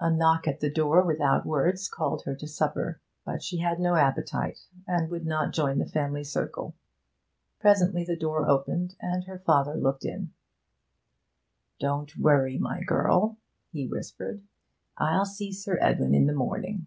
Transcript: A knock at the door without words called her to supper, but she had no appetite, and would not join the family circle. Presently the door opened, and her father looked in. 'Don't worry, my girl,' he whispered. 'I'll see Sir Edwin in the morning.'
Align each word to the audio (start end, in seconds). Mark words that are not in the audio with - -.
A 0.00 0.10
knock 0.10 0.48
at 0.48 0.60
the 0.60 0.70
door 0.70 1.02
without 1.02 1.44
words 1.44 1.86
called 1.86 2.22
her 2.22 2.34
to 2.34 2.48
supper, 2.48 2.98
but 3.26 3.42
she 3.42 3.58
had 3.58 3.78
no 3.78 3.94
appetite, 3.94 4.60
and 4.88 5.10
would 5.10 5.26
not 5.26 5.52
join 5.52 5.76
the 5.78 5.84
family 5.84 6.24
circle. 6.24 6.74
Presently 7.58 8.02
the 8.02 8.16
door 8.16 8.48
opened, 8.48 8.96
and 9.02 9.24
her 9.24 9.38
father 9.38 9.74
looked 9.74 10.06
in. 10.06 10.32
'Don't 11.78 12.16
worry, 12.16 12.56
my 12.56 12.80
girl,' 12.82 13.36
he 13.70 13.86
whispered. 13.86 14.40
'I'll 14.96 15.26
see 15.26 15.52
Sir 15.52 15.76
Edwin 15.82 16.14
in 16.14 16.24
the 16.24 16.32
morning.' 16.32 16.86